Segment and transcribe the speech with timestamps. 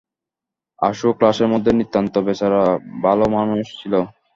[0.79, 2.61] আশু ক্লাসের মধ্যে নিতান্ত বেচারা
[3.03, 3.93] ভালোমানুষ ছিল।